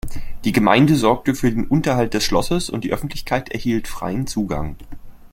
Die 0.45 0.51
Gemeinde 0.51 0.95
sorgte 0.95 1.35
für 1.35 1.51
den 1.51 1.67
Unterhalt 1.67 2.15
des 2.15 2.23
Schlosses 2.23 2.71
und 2.71 2.83
die 2.83 2.91
Öffentlichkeit 2.91 3.49
erhielt 3.49 3.87
freien 3.87 4.25
Zugang. 4.25 4.75